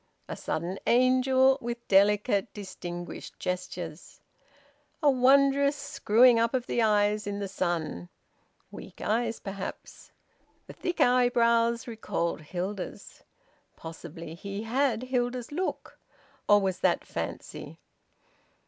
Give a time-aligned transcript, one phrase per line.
[0.27, 4.19] A sudden angel, with delicate distinguished gestures!...
[5.03, 8.09] A wondrous screwing up of the eyes in the sun!
[8.71, 10.11] Weak eyes, perhaps!
[10.65, 13.21] The thick eyebrows recalled Hilda's.
[13.75, 15.99] Possibly he had Hilda's look!
[16.49, 17.77] Or was that fancy?